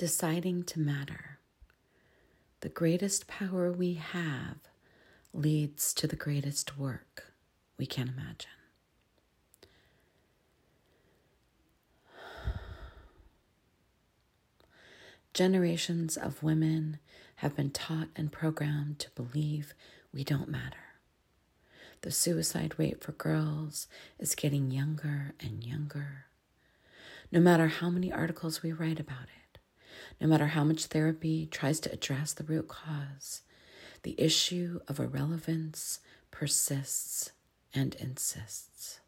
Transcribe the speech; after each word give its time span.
deciding 0.00 0.62
to 0.62 0.80
matter. 0.80 1.38
The 2.60 2.70
greatest 2.70 3.26
power 3.26 3.70
we 3.70 3.92
have 3.94 4.56
leads 5.34 5.92
to 5.92 6.06
the 6.06 6.16
greatest 6.16 6.78
work 6.78 7.34
we 7.76 7.84
can 7.84 8.08
imagine. 8.08 8.48
Generations 15.34 16.16
of 16.16 16.42
women 16.42 16.98
have 17.36 17.54
been 17.54 17.70
taught 17.70 18.08
and 18.16 18.32
programmed 18.32 18.98
to 19.00 19.10
believe 19.10 19.74
we 20.14 20.24
don't 20.24 20.48
matter. 20.48 20.94
The 22.00 22.10
suicide 22.10 22.72
rate 22.78 23.04
for 23.04 23.12
girls 23.12 23.86
is 24.18 24.34
getting 24.34 24.70
younger 24.70 25.34
and 25.40 25.62
younger. 25.62 26.24
No 27.30 27.40
matter 27.40 27.66
how 27.66 27.90
many 27.90 28.10
articles 28.10 28.62
we 28.62 28.72
write 28.72 28.98
about 28.98 29.24
it, 29.24 29.39
no 30.20 30.26
matter 30.26 30.48
how 30.48 30.64
much 30.64 30.86
therapy 30.86 31.46
tries 31.46 31.80
to 31.80 31.92
address 31.92 32.32
the 32.32 32.44
root 32.44 32.68
cause, 32.68 33.42
the 34.02 34.20
issue 34.20 34.80
of 34.88 34.98
irrelevance 34.98 36.00
persists 36.30 37.32
and 37.74 37.94
insists. 37.96 39.00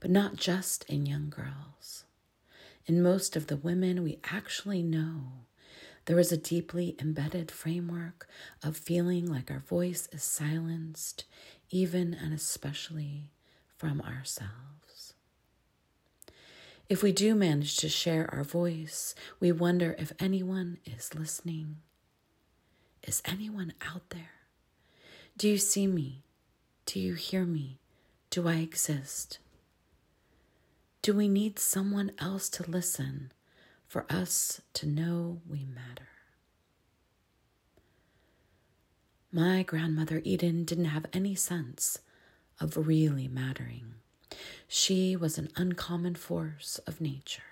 But 0.00 0.10
not 0.10 0.36
just 0.36 0.84
in 0.84 1.06
young 1.06 1.30
girls. 1.30 2.04
In 2.86 3.02
most 3.02 3.36
of 3.36 3.48
the 3.48 3.56
women 3.56 4.02
we 4.02 4.18
actually 4.24 4.82
know, 4.82 5.44
there 6.06 6.18
is 6.18 6.32
a 6.32 6.38
deeply 6.38 6.96
embedded 6.98 7.50
framework 7.50 8.26
of 8.62 8.76
feeling 8.76 9.26
like 9.26 9.50
our 9.50 9.58
voice 9.58 10.08
is 10.10 10.22
silenced, 10.22 11.24
even 11.70 12.14
and 12.14 12.32
especially 12.32 13.30
from 13.76 14.00
ourselves. 14.00 14.87
If 16.88 17.02
we 17.02 17.12
do 17.12 17.34
manage 17.34 17.76
to 17.78 17.88
share 17.90 18.32
our 18.34 18.42
voice, 18.42 19.14
we 19.40 19.52
wonder 19.52 19.94
if 19.98 20.12
anyone 20.18 20.78
is 20.86 21.14
listening. 21.14 21.76
Is 23.02 23.20
anyone 23.26 23.74
out 23.86 24.08
there? 24.08 24.30
Do 25.36 25.48
you 25.50 25.58
see 25.58 25.86
me? 25.86 26.22
Do 26.86 26.98
you 26.98 27.12
hear 27.12 27.44
me? 27.44 27.78
Do 28.30 28.48
I 28.48 28.54
exist? 28.54 29.38
Do 31.02 31.12
we 31.12 31.28
need 31.28 31.58
someone 31.58 32.12
else 32.18 32.48
to 32.50 32.68
listen 32.68 33.32
for 33.86 34.06
us 34.08 34.62
to 34.72 34.86
know 34.86 35.42
we 35.46 35.66
matter? 35.66 36.08
My 39.30 39.62
grandmother 39.62 40.22
Eden 40.24 40.64
didn't 40.64 40.86
have 40.86 41.04
any 41.12 41.34
sense 41.34 41.98
of 42.58 42.88
really 42.88 43.28
mattering. 43.28 43.97
She 44.68 45.16
was 45.16 45.38
an 45.38 45.48
uncommon 45.56 46.14
force 46.14 46.78
of 46.86 47.00
nature, 47.00 47.42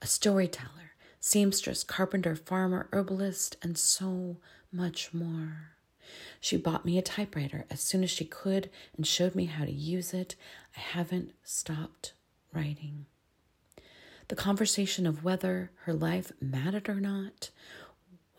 a 0.00 0.06
storyteller, 0.06 0.92
seamstress, 1.20 1.84
carpenter, 1.84 2.34
farmer, 2.34 2.88
herbalist, 2.90 3.56
and 3.62 3.76
so 3.76 4.38
much 4.72 5.12
more. 5.12 5.72
She 6.40 6.56
bought 6.56 6.86
me 6.86 6.96
a 6.96 7.02
typewriter 7.02 7.66
as 7.68 7.80
soon 7.80 8.02
as 8.02 8.10
she 8.10 8.24
could 8.24 8.70
and 8.96 9.06
showed 9.06 9.34
me 9.34 9.44
how 9.44 9.66
to 9.66 9.70
use 9.70 10.14
it. 10.14 10.36
I 10.74 10.80
haven't 10.80 11.34
stopped 11.44 12.14
writing. 12.52 13.04
The 14.28 14.36
conversation 14.36 15.06
of 15.06 15.24
whether 15.24 15.70
her 15.84 15.92
life 15.92 16.32
mattered 16.40 16.88
or 16.88 17.00
not 17.00 17.50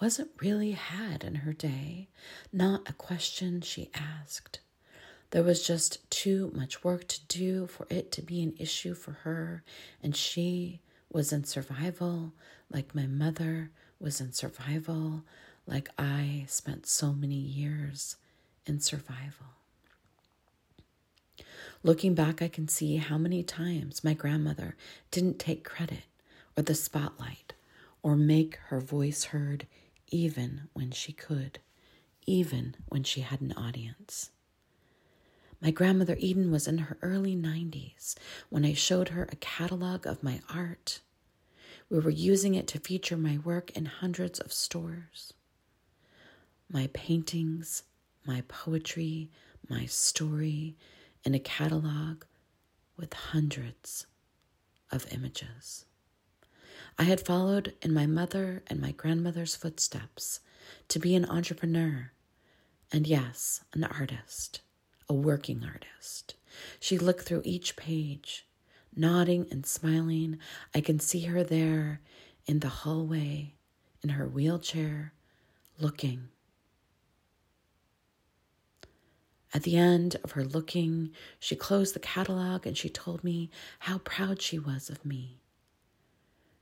wasn't 0.02 0.32
really 0.42 0.72
had 0.72 1.24
in 1.24 1.36
her 1.36 1.54
day, 1.54 2.10
not 2.52 2.90
a 2.90 2.94
question 2.94 3.62
she 3.62 3.92
asked. 3.94 4.62
There 5.32 5.44
was 5.44 5.66
just 5.66 6.10
too 6.10 6.52
much 6.56 6.84
work 6.84 7.08
to 7.08 7.26
do 7.28 7.68
for 7.68 7.86
it 7.90 8.12
to 8.14 8.22
be 8.22 8.42
an 8.42 8.56
issue 8.58 8.96
for 8.96 9.12
her, 9.12 9.64
and 10.02 10.16
she 10.16 10.82
was 11.12 11.32
in 11.32 11.44
survival 11.44 12.34
like 12.72 12.96
my 12.96 13.08
mother 13.08 13.72
was 14.00 14.22
in 14.22 14.32
survival, 14.32 15.24
like 15.66 15.90
I 15.98 16.46
spent 16.48 16.86
so 16.86 17.14
many 17.14 17.36
years 17.36 18.16
in 18.66 18.80
survival. 18.80 19.48
Looking 21.84 22.14
back, 22.14 22.42
I 22.42 22.48
can 22.48 22.68
see 22.68 22.98
how 22.98 23.18
many 23.18 23.42
times 23.44 24.04
my 24.04 24.14
grandmother 24.14 24.76
didn't 25.12 25.40
take 25.40 25.64
credit 25.64 26.04
or 26.58 26.64
the 26.64 26.76
spotlight 26.76 27.54
or 28.04 28.16
make 28.16 28.58
her 28.68 28.80
voice 28.80 29.26
heard 29.26 29.66
even 30.08 30.70
when 30.74 30.92
she 30.92 31.14
could, 31.14 31.60
even 32.26 32.76
when 32.88 33.04
she 33.04 33.22
had 33.22 33.42
an 33.42 33.54
audience. 33.54 34.32
My 35.62 35.72
grandmother 35.72 36.16
Eden 36.20 36.52
was 36.52 36.68
in 36.68 36.78
her 36.78 36.98
early 37.02 37.36
90s 37.36 38.16
when 38.50 38.64
I 38.64 38.74
showed 38.74 39.10
her 39.10 39.24
a 39.24 39.36
catalog 39.38 40.08
of 40.08 40.24
my 40.24 40.40
art. 40.54 41.02
We 41.90 42.00
were 42.00 42.10
using 42.10 42.56
it 42.56 42.68
to 42.68 42.80
feature 42.80 43.18
my 43.18 43.40
work 43.40 43.72
in 43.72 43.86
hundreds 43.86 44.40
of 44.40 44.54
stores. 44.54 45.34
My 46.72 46.90
paintings, 46.94 47.84
my 48.26 48.42
poetry, 48.48 49.32
my 49.68 49.86
story, 49.86 50.78
in 51.26 51.34
a 51.34 51.40
catalog 51.40 52.24
with 52.96 53.14
hundreds 53.14 54.06
of 54.92 55.12
images. 55.12 55.86
I 56.98 57.04
had 57.04 57.22
followed 57.22 57.74
in 57.82 57.94
my 57.94 58.06
mother 58.06 58.64
and 58.68 58.80
my 58.80 58.92
grandmother's 58.92 59.56
footsteps 59.56 60.40
to 60.90 61.00
be 61.00 61.16
an 61.16 61.26
entrepreneur 61.26 62.12
and, 62.92 63.08
yes, 63.08 63.62
an 63.74 63.84
artist, 63.84 64.62
a 65.10 65.14
working 65.14 65.64
artist. 65.66 66.36
She 66.80 66.98
looked 66.98 67.26
through 67.26 67.42
each 67.44 67.76
page, 67.76 68.48
nodding 68.96 69.48
and 69.52 69.66
smiling. 69.66 70.38
I 70.74 70.82
can 70.82 71.00
see 71.00 71.22
her 71.22 71.44
there 71.44 72.02
in 72.46 72.60
the 72.60 72.70
hallway 72.70 73.56
in 74.02 74.10
her 74.12 74.28
wheelchair, 74.28 75.14
looking. 75.80 76.30
At 79.54 79.64
the 79.64 79.78
end 79.78 80.16
of 80.24 80.32
her 80.32 80.44
looking, 80.44 81.12
she 81.40 81.56
closed 81.56 81.96
the 81.96 82.00
catalog 82.00 82.68
and 82.68 82.78
she 82.78 82.90
told 82.90 83.24
me 83.24 83.50
how 83.80 83.98
proud 84.00 84.42
she 84.42 84.60
was 84.60 84.90
of 84.90 85.04
me. 85.04 85.40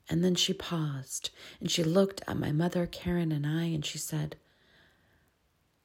And 0.09 0.23
then 0.23 0.35
she 0.35 0.53
paused 0.53 1.31
and 1.59 1.69
she 1.69 1.83
looked 1.83 2.21
at 2.27 2.37
my 2.37 2.53
mother, 2.53 2.87
Karen, 2.87 3.31
and 3.31 3.45
I, 3.45 3.65
and 3.65 3.85
she 3.85 3.97
said, 3.97 4.37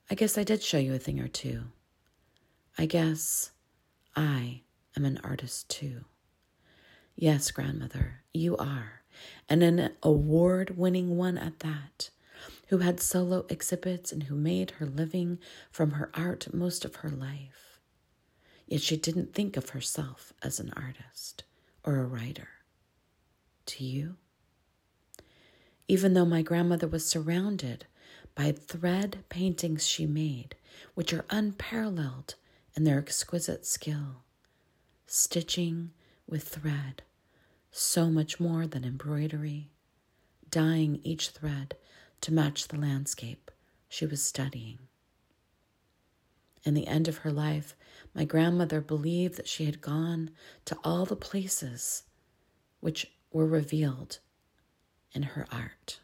I 0.09 0.15
guess 0.15 0.39
I 0.39 0.45
did 0.45 0.63
show 0.63 0.79
you 0.79 0.95
a 0.95 0.99
thing 0.99 1.19
or 1.19 1.29
two. 1.29 1.65
I 2.79 2.87
guess 2.87 3.51
I 4.17 4.63
am 4.97 5.05
an 5.05 5.21
artist 5.23 5.69
too. 5.69 6.05
Yes, 7.15 7.51
grandmother, 7.51 8.23
you 8.33 8.57
are, 8.57 9.03
and 9.49 9.63
an 9.63 9.93
award 10.03 10.77
winning 10.77 11.17
one 11.17 11.37
at 11.37 11.61
that, 11.61 12.11
who 12.69 12.79
had 12.79 13.01
solo 13.01 13.45
exhibits 13.49 14.13
and 14.13 14.25
who 14.25 14.35
made 14.35 14.73
her 14.73 14.87
living 14.87 15.39
from 15.71 15.93
her 15.93 16.11
art 16.15 16.53
most 16.55 16.85
of 16.85 16.97
her 16.97 17.11
life. 17.11 17.81
Yet 18.67 18.81
she 18.81 18.97
didn't 18.97 19.35
think 19.35 19.57
of 19.57 19.71
herself 19.71 20.33
as 20.43 20.59
an 20.59 20.73
artist 20.75 21.45
or 21.85 21.99
a 21.99 22.07
writer 22.07 22.49
to 23.67 23.85
you? 23.85 24.17
Even 25.89 26.15
though 26.15 26.25
my 26.25 26.43
grandmother 26.43 26.87
was 26.87 27.07
surrounded 27.07 27.87
by 28.35 28.53
thread 28.53 29.25
paintings 29.29 29.87
she 29.87 30.07
made, 30.07 30.55
which 30.95 31.13
are 31.13 31.25
unparalleled 31.31 32.35
in 32.75 32.85
their 32.85 32.99
exquisite 32.99 33.67
skill, 33.67 34.23
stitching 35.07 35.91
with 36.27 36.49
thread, 36.49 37.03
so 37.71 38.09
much 38.11 38.41
more 38.41 38.67
than 38.67 38.85
embroidery, 38.85 39.71
dyeing 40.51 41.01
each 41.03 41.31
thread 41.31 41.77
to 42.21 42.33
match 42.33 42.69
the 42.69 42.79
landscape 42.79 43.51
she 43.89 44.07
was 44.07 44.23
studying. 44.23 44.79
In 46.65 46.75
the 46.75 46.87
end 46.87 47.09
of 47.09 47.19
her 47.19 47.33
life, 47.33 47.75
my 48.15 48.25
grandmother 48.25 48.81
believed 48.81 49.37
that 49.37 49.49
she 49.49 49.65
had 49.65 49.81
gone 49.81 50.31
to 50.65 50.77
all 50.85 51.05
the 51.05 51.17
places 51.17 52.05
which 52.81 53.13
were 53.33 53.47
revealed 53.47 54.19
in 55.13 55.23
her 55.23 55.47
art, 55.51 56.01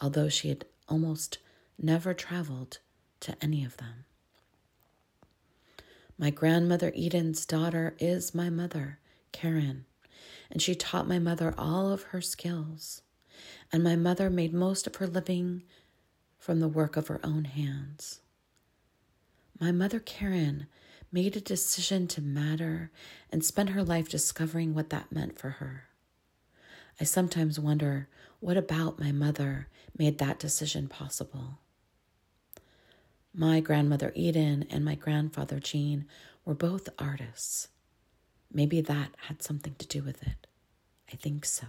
although 0.00 0.28
she 0.28 0.48
had 0.48 0.64
almost 0.88 1.38
never 1.78 2.12
traveled 2.14 2.78
to 3.20 3.36
any 3.40 3.64
of 3.64 3.76
them. 3.76 4.04
My 6.20 6.28
grandmother 6.28 6.92
Eden's 6.94 7.46
daughter 7.46 7.94
is 7.98 8.34
my 8.34 8.50
mother, 8.50 8.98
Karen, 9.32 9.86
and 10.50 10.60
she 10.60 10.74
taught 10.74 11.08
my 11.08 11.18
mother 11.18 11.54
all 11.56 11.90
of 11.90 12.02
her 12.02 12.20
skills. 12.20 13.00
And 13.72 13.82
my 13.82 13.96
mother 13.96 14.28
made 14.28 14.52
most 14.52 14.86
of 14.86 14.96
her 14.96 15.06
living 15.06 15.62
from 16.38 16.60
the 16.60 16.68
work 16.68 16.98
of 16.98 17.06
her 17.08 17.20
own 17.24 17.46
hands. 17.46 18.20
My 19.58 19.72
mother, 19.72 19.98
Karen, 19.98 20.66
made 21.10 21.36
a 21.36 21.40
decision 21.40 22.06
to 22.08 22.20
matter 22.20 22.90
and 23.32 23.42
spent 23.42 23.70
her 23.70 23.82
life 23.82 24.10
discovering 24.10 24.74
what 24.74 24.90
that 24.90 25.10
meant 25.10 25.38
for 25.38 25.48
her. 25.48 25.84
I 27.00 27.04
sometimes 27.04 27.58
wonder 27.58 28.08
what 28.40 28.58
about 28.58 29.00
my 29.00 29.10
mother 29.10 29.68
made 29.96 30.18
that 30.18 30.38
decision 30.38 30.86
possible. 30.86 31.60
My 33.32 33.60
grandmother 33.60 34.12
Eden 34.16 34.66
and 34.70 34.84
my 34.84 34.96
grandfather 34.96 35.60
Jean 35.60 36.06
were 36.44 36.54
both 36.54 36.88
artists. 36.98 37.68
Maybe 38.52 38.80
that 38.80 39.14
had 39.28 39.42
something 39.42 39.76
to 39.78 39.86
do 39.86 40.02
with 40.02 40.22
it. 40.22 40.46
I 41.12 41.16
think 41.16 41.44
so. 41.44 41.66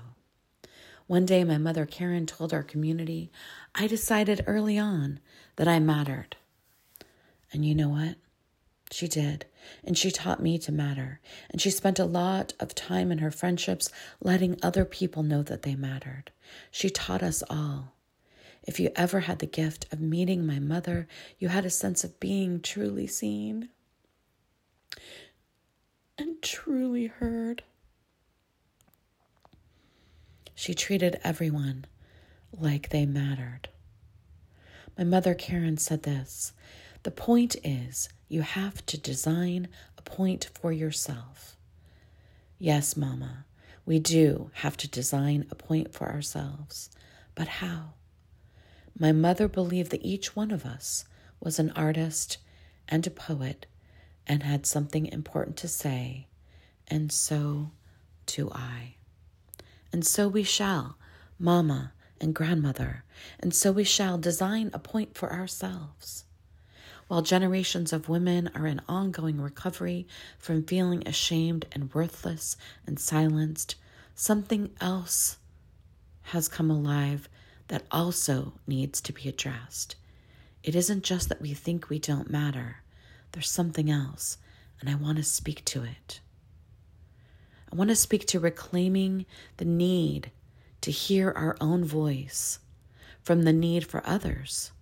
One 1.05 1.25
day, 1.25 1.43
my 1.43 1.57
mother 1.57 1.85
Karen 1.85 2.25
told 2.25 2.53
our 2.53 2.63
community, 2.63 3.31
I 3.75 3.85
decided 3.85 4.43
early 4.47 4.79
on 4.79 5.19
that 5.57 5.67
I 5.67 5.79
mattered. 5.79 6.37
And 7.51 7.65
you 7.65 7.75
know 7.75 7.89
what? 7.89 8.15
She 8.91 9.07
did. 9.07 9.45
And 9.83 9.97
she 9.97 10.09
taught 10.09 10.41
me 10.41 10.57
to 10.59 10.71
matter. 10.71 11.19
And 11.49 11.61
she 11.61 11.69
spent 11.69 11.99
a 11.99 12.05
lot 12.05 12.53
of 12.59 12.73
time 12.73 13.11
in 13.11 13.19
her 13.19 13.31
friendships 13.31 13.89
letting 14.19 14.57
other 14.63 14.85
people 14.85 15.21
know 15.21 15.43
that 15.43 15.61
they 15.61 15.75
mattered. 15.75 16.31
She 16.71 16.89
taught 16.89 17.21
us 17.21 17.43
all. 17.49 17.93
If 18.63 18.79
you 18.79 18.91
ever 18.95 19.21
had 19.21 19.39
the 19.39 19.47
gift 19.47 19.91
of 19.91 19.99
meeting 19.99 20.45
my 20.45 20.59
mother, 20.59 21.07
you 21.39 21.47
had 21.47 21.65
a 21.65 21.69
sense 21.69 22.03
of 22.03 22.19
being 22.19 22.61
truly 22.61 23.07
seen 23.07 23.69
and 26.17 26.41
truly 26.41 27.07
heard. 27.07 27.63
She 30.53 30.73
treated 30.75 31.19
everyone 31.23 31.85
like 32.51 32.89
they 32.89 33.05
mattered. 33.05 33.69
My 34.97 35.03
mother, 35.03 35.33
Karen, 35.33 35.77
said 35.77 36.03
this 36.03 36.53
The 37.01 37.11
point 37.11 37.55
is, 37.63 38.09
you 38.27 38.41
have 38.41 38.85
to 38.85 38.97
design 38.97 39.69
a 39.97 40.01
point 40.03 40.49
for 40.53 40.71
yourself. 40.71 41.57
Yes, 42.59 42.95
Mama, 42.95 43.45
we 43.85 43.97
do 43.97 44.51
have 44.55 44.77
to 44.77 44.87
design 44.87 45.47
a 45.49 45.55
point 45.55 45.93
for 45.93 46.09
ourselves. 46.09 46.91
But 47.33 47.47
how? 47.47 47.93
My 49.01 49.12
mother 49.12 49.48
believed 49.48 49.89
that 49.89 50.06
each 50.06 50.36
one 50.36 50.51
of 50.51 50.63
us 50.63 51.06
was 51.39 51.57
an 51.57 51.71
artist 51.71 52.38
and 52.88 53.07
a 53.07 53.09
poet 53.09 53.65
and 54.27 54.44
had 54.44 54.68
something 54.68 55.07
important 55.07 55.57
to 55.57 55.68
say, 55.68 56.27
and 56.88 57.12
so 57.12 57.71
do 58.27 58.51
I. 58.51 58.98
And 59.92 60.06
so 60.06 60.27
we 60.27 60.44
shall, 60.44 61.00
Mamma 61.39 61.94
and 62.21 62.36
Grandmother, 62.36 63.03
and 63.39 63.56
so 63.56 63.71
we 63.71 63.83
shall 63.83 64.19
design 64.19 64.69
a 64.71 64.77
point 64.77 65.15
for 65.15 65.33
ourselves. 65.33 66.25
While 67.07 67.24
generations 67.24 67.92
of 67.92 68.07
women 68.07 68.51
are 68.54 68.68
in 68.68 68.81
ongoing 68.88 69.42
recovery 69.42 70.06
from 70.38 70.62
feeling 70.63 71.07
ashamed 71.07 71.65
and 71.71 71.92
worthless 71.92 72.56
and 72.86 73.00
silenced, 73.00 73.77
something 74.13 74.69
else 74.80 75.38
has 76.21 76.47
come 76.47 76.69
alive 76.69 77.27
that 77.71 77.85
also 77.89 78.51
needs 78.68 79.00
to 79.00 79.13
be 79.13 79.29
addressed. 79.29 79.95
It 80.62 80.75
isn't 80.75 81.06
just 81.06 81.29
that 81.29 81.39
we 81.39 81.53
think 81.53 81.89
we 81.89 82.00
don't 82.00 82.29
matter, 82.29 82.83
there's 83.31 83.50
something 83.50 83.89
else, 83.89 84.38
and 84.81 84.89
I 84.89 84.95
want 84.95 85.19
to 85.19 85.23
speak 85.23 85.63
to 85.65 85.81
it. 85.81 86.19
I 87.71 87.77
want 87.77 87.89
to 87.89 87.95
speak 87.95 88.27
to 88.27 88.41
reclaiming 88.41 89.25
the 89.56 89.63
need 89.63 90.31
to 90.81 90.91
hear 90.91 91.31
our 91.31 91.56
own 91.62 91.85
voice 91.85 92.59
from 93.23 93.44
the 93.44 93.53
need 93.53 93.88
for 93.88 94.06
others 94.06 94.73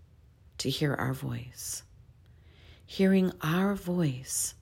to 0.58 0.72
hear 0.72 0.96
our 0.96 1.14
voice. 1.14 1.84
Hearing 2.88 3.32
our 3.44 3.76
voice 3.76 4.56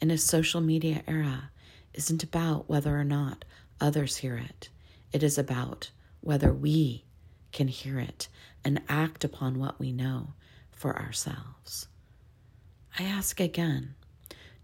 in 0.00 0.10
a 0.10 0.18
social 0.18 0.60
media 0.60 1.04
era 1.06 1.52
isn't 1.94 2.24
about 2.24 2.68
whether 2.68 2.98
or 2.98 3.04
not 3.04 3.44
others 3.80 4.16
hear 4.16 4.36
it, 4.36 4.68
it 5.12 5.22
is 5.22 5.38
about 5.38 5.92
whether 6.22 6.52
we 6.52 7.04
can 7.52 7.68
hear 7.68 7.98
it 7.98 8.28
and 8.64 8.82
act 8.88 9.24
upon 9.24 9.58
what 9.58 9.78
we 9.78 9.92
know 9.92 10.34
for 10.70 10.98
ourselves. 10.98 11.86
I 12.98 13.04
ask 13.04 13.40
again 13.40 13.94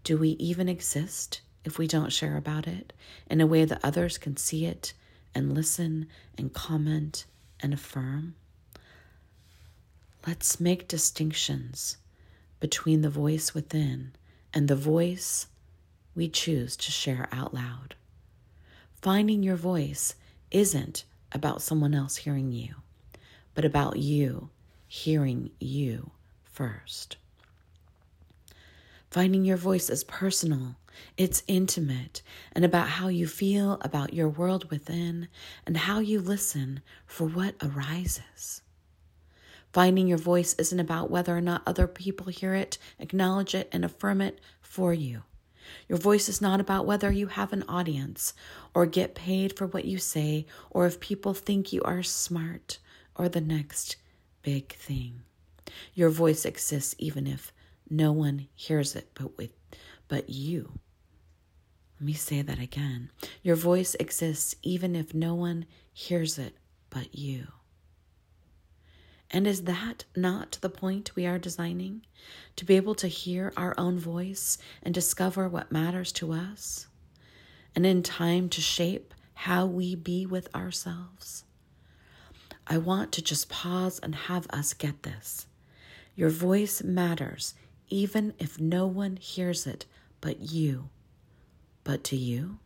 do 0.03 0.17
we 0.17 0.29
even 0.31 0.69
exist 0.69 1.41
if 1.65 1.77
we 1.77 1.87
don't 1.87 2.11
share 2.11 2.37
about 2.37 2.67
it 2.67 2.93
in 3.29 3.41
a 3.41 3.47
way 3.47 3.65
that 3.65 3.81
others 3.83 4.17
can 4.17 4.37
see 4.37 4.65
it 4.65 4.93
and 5.35 5.53
listen 5.53 6.07
and 6.37 6.53
comment 6.53 7.25
and 7.59 7.73
affirm? 7.73 8.35
Let's 10.25 10.59
make 10.59 10.87
distinctions 10.87 11.97
between 12.59 13.01
the 13.01 13.09
voice 13.09 13.53
within 13.53 14.13
and 14.53 14.67
the 14.67 14.75
voice 14.75 15.47
we 16.15 16.27
choose 16.27 16.75
to 16.77 16.91
share 16.91 17.27
out 17.31 17.53
loud. 17.53 17.95
Finding 19.01 19.43
your 19.43 19.55
voice 19.55 20.15
isn't 20.51 21.05
about 21.31 21.61
someone 21.61 21.93
else 21.93 22.17
hearing 22.17 22.51
you, 22.51 22.75
but 23.53 23.65
about 23.65 23.97
you 23.97 24.49
hearing 24.87 25.51
you 25.59 26.11
first. 26.43 27.17
Finding 29.11 29.43
your 29.45 29.57
voice 29.57 29.89
is 29.89 30.03
personal, 30.03 30.75
it's 31.17 31.43
intimate, 31.47 32.21
and 32.53 32.63
about 32.63 32.89
how 32.89 33.07
you 33.07 33.27
feel 33.27 33.79
about 33.81 34.13
your 34.13 34.29
world 34.29 34.69
within 34.69 35.27
and 35.65 35.77
how 35.77 35.99
you 35.99 36.19
listen 36.19 36.81
for 37.05 37.27
what 37.27 37.55
arises. 37.61 38.61
Finding 39.71 40.07
your 40.07 40.17
voice 40.17 40.55
isn't 40.55 40.79
about 40.79 41.11
whether 41.11 41.35
or 41.35 41.41
not 41.41 41.61
other 41.65 41.87
people 41.87 42.27
hear 42.27 42.55
it, 42.55 42.77
acknowledge 42.99 43.53
it, 43.53 43.69
and 43.71 43.85
affirm 43.85 44.21
it 44.21 44.39
for 44.61 44.93
you. 44.93 45.23
Your 45.87 45.97
voice 45.97 46.29
is 46.29 46.41
not 46.41 46.59
about 46.59 46.85
whether 46.85 47.11
you 47.11 47.27
have 47.27 47.53
an 47.53 47.63
audience 47.67 48.33
or 48.73 48.85
get 48.85 49.15
paid 49.15 49.57
for 49.57 49.67
what 49.67 49.85
you 49.85 49.97
say 49.97 50.45
or 50.69 50.85
if 50.85 50.99
people 50.99 51.33
think 51.33 51.73
you 51.73 51.81
are 51.83 52.03
smart 52.03 52.79
or 53.15 53.29
the 53.29 53.41
next 53.41 53.95
big 54.41 54.73
thing. 54.73 55.21
Your 55.93 56.09
voice 56.09 56.45
exists 56.45 56.95
even 56.97 57.27
if 57.27 57.51
no 57.89 58.11
one 58.11 58.47
hears 58.55 58.95
it 58.95 59.09
but 59.13 59.37
with 59.37 59.53
but 60.07 60.29
you. 60.29 60.79
Let 61.99 62.05
me 62.05 62.13
say 62.13 62.41
that 62.41 62.59
again. 62.59 63.11
Your 63.43 63.55
voice 63.55 63.95
exists 63.99 64.55
even 64.63 64.95
if 64.95 65.13
no 65.13 65.35
one 65.35 65.65
hears 65.93 66.39
it 66.39 66.55
but 66.89 67.13
you. 67.13 67.47
And 69.31 69.45
is 69.45 69.63
that 69.63 70.05
not 70.15 70.57
the 70.61 70.69
point 70.69 71.15
we 71.15 71.25
are 71.25 71.37
designing? 71.37 72.01
To 72.55 72.65
be 72.65 72.75
able 72.75 72.95
to 72.95 73.07
hear 73.07 73.53
our 73.55 73.75
own 73.77 73.99
voice 73.99 74.57
and 74.81 74.93
discover 74.93 75.47
what 75.47 75.71
matters 75.71 76.11
to 76.13 76.33
us? 76.33 76.87
And 77.75 77.85
in 77.85 78.01
time 78.01 78.49
to 78.49 78.61
shape 78.61 79.13
how 79.33 79.65
we 79.65 79.95
be 79.95 80.25
with 80.25 80.53
ourselves? 80.55 81.43
I 82.65 82.77
want 82.77 83.11
to 83.13 83.21
just 83.21 83.49
pause 83.49 83.99
and 83.99 84.15
have 84.15 84.47
us 84.49 84.73
get 84.73 85.03
this. 85.03 85.47
Your 86.15 86.29
voice 86.29 86.83
matters 86.83 87.53
even 87.89 88.33
if 88.39 88.59
no 88.59 88.85
one 88.85 89.17
hears 89.17 89.65
it 89.65 89.85
but 90.21 90.51
you. 90.51 90.89
But 91.83 92.03
to 92.05 92.15
you? 92.15 92.59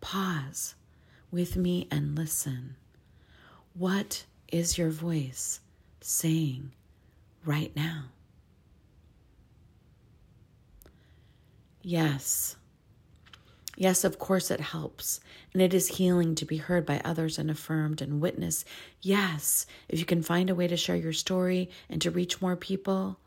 Pause 0.00 0.74
with 1.30 1.56
me 1.56 1.88
and 1.90 2.16
listen. 2.16 2.76
What 3.72 4.24
is 4.54 4.78
your 4.78 4.90
voice 4.90 5.58
saying 6.00 6.70
right 7.44 7.74
now? 7.74 8.04
Yes. 11.82 12.54
Yes, 13.76 14.04
of 14.04 14.20
course 14.20 14.52
it 14.52 14.60
helps. 14.60 15.18
And 15.52 15.60
it 15.60 15.74
is 15.74 15.96
healing 15.96 16.36
to 16.36 16.44
be 16.44 16.58
heard 16.58 16.86
by 16.86 17.02
others 17.04 17.36
and 17.36 17.50
affirmed 17.50 18.00
and 18.00 18.20
witnessed. 18.20 18.64
Yes, 19.02 19.66
if 19.88 19.98
you 19.98 20.04
can 20.04 20.22
find 20.22 20.48
a 20.48 20.54
way 20.54 20.68
to 20.68 20.76
share 20.76 20.94
your 20.94 21.12
story 21.12 21.68
and 21.90 22.00
to 22.00 22.12
reach 22.12 22.40
more 22.40 22.54
people, 22.54 23.18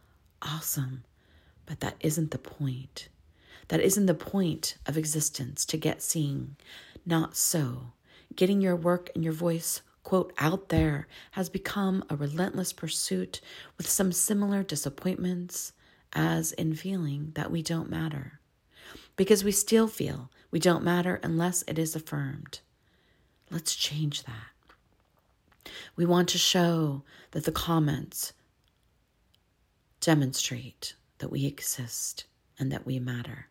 awesome. 0.41 1.03
But 1.65 1.81
that 1.81 1.98
isn't 2.00 2.31
the 2.31 2.38
point. 2.38 3.10
That 3.67 3.81
isn't 3.81 4.05
the 4.05 4.13
point 4.13 4.77
of 4.86 4.98
existence 4.98 5.65
to 5.65 5.75
get 5.75 6.01
seen. 6.01 6.55
Not 7.05 7.36
so. 7.36 7.91
Getting 8.34 8.62
your 8.62 8.77
work 8.77 9.10
and 9.13 9.25
your 9.25 9.34
voice, 9.34 9.81
quote, 10.08 10.32
out 10.38 10.70
there 10.70 11.06
has 11.32 11.50
become 11.50 12.02
a 12.10 12.16
relentless 12.16 12.72
pursuit 12.72 13.42
with 13.78 13.90
some 13.90 14.10
similar 14.14 14.64
disappointments 14.64 15.74
as 16.14 16.54
in 16.54 16.74
feeling 16.74 17.30
that 17.36 17.52
we 17.52 17.62
don't 17.62 17.90
matter. 17.90 18.40
Because 19.18 19.44
we 19.44 19.52
still 19.52 19.90
feel 19.90 20.32
we 20.50 20.60
don't 20.60 20.82
matter 20.82 21.20
unless 21.24 21.62
it 21.68 21.78
is 21.78 21.94
affirmed. 21.94 22.62
Let's 23.52 23.76
change 23.76 24.24
that. 24.24 25.74
We 25.98 26.06
want 26.06 26.30
to 26.30 26.38
show 26.38 27.04
that 27.32 27.44
the 27.44 27.52
comments 27.52 28.32
demonstrate 30.00 30.96
that 31.18 31.32
we 31.32 31.46
exist 31.46 32.24
and 32.58 32.72
that 32.72 32.86
we 32.86 32.98
matter. 32.98 33.48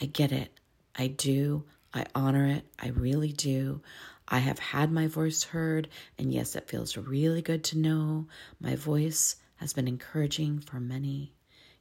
I 0.00 0.06
get 0.06 0.32
it. 0.32 0.50
I 0.96 1.08
do. 1.08 1.64
I 1.92 2.06
honor 2.14 2.46
it. 2.46 2.64
I 2.78 2.88
really 2.88 3.32
do. 3.32 3.82
I 4.28 4.38
have 4.38 4.58
had 4.58 4.92
my 4.92 5.06
voice 5.06 5.42
heard, 5.42 5.88
and 6.18 6.32
yes, 6.32 6.54
it 6.54 6.68
feels 6.68 6.96
really 6.96 7.40
good 7.40 7.64
to 7.64 7.78
know 7.78 8.26
my 8.60 8.76
voice 8.76 9.36
has 9.56 9.72
been 9.72 9.88
encouraging 9.88 10.60
for 10.60 10.78
many. 10.78 11.32